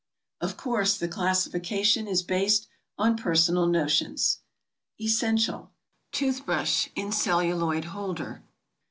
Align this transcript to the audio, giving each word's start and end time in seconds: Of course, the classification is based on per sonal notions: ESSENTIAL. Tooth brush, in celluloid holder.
Of 0.39 0.57
course, 0.57 0.97
the 0.97 1.07
classification 1.07 2.07
is 2.07 2.23
based 2.23 2.67
on 2.97 3.15
per 3.15 3.35
sonal 3.35 3.69
notions: 3.69 4.39
ESSENTIAL. 4.99 5.71
Tooth 6.11 6.43
brush, 6.43 6.89
in 6.95 7.11
celluloid 7.11 7.85
holder. 7.85 8.41